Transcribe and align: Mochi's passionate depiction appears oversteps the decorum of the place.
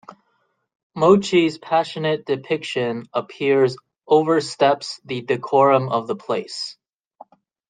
Mochi's 0.95 1.59
passionate 1.59 2.25
depiction 2.25 3.07
appears 3.13 3.77
oversteps 4.07 4.99
the 5.05 5.21
decorum 5.21 5.89
of 5.89 6.07
the 6.07 6.15
place. 6.15 6.75